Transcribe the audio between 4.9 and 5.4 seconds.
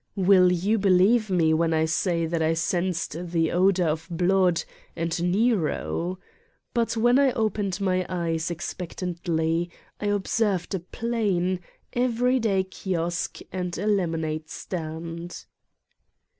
and